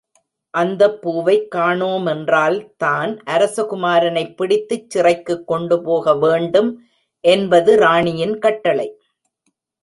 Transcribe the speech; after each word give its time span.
அந்தப் 0.53 1.01
பூவைக் 1.01 1.49
காணோமென்றால் 1.55 2.57
தான் 2.77 3.11
அரசகுமாரனைப்பிடித்துச் 3.25 4.87
சிறைக்குக்கொண்டுபோக 4.93 6.15
வேண்டும் 6.19 6.71
என்பது 7.23 7.73
ராணியின் 7.77 8.35
கட்டளை. 8.39 8.89